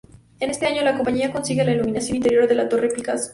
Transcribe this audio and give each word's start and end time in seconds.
En 0.39 0.49
este 0.49 0.65
año, 0.65 0.81
la 0.81 0.95
compañía 0.95 1.31
consigue 1.31 1.63
la 1.63 1.73
iluminación 1.73 2.15
interior 2.17 2.47
de 2.47 2.55
la 2.55 2.67
Torre 2.67 2.89
Picasso. 2.89 3.29